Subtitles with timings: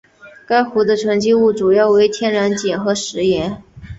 [0.47, 3.61] 该湖的沉积物主要为天然碱和石盐。